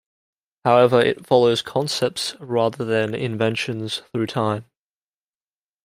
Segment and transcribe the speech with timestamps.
[0.65, 4.65] However, it follows concepts rather than inventions through time.